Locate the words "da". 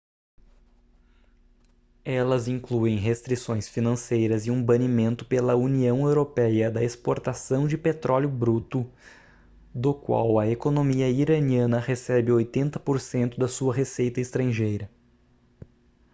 6.71-6.83, 13.37-13.47